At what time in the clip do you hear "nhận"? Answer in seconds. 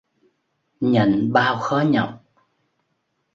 0.81-1.33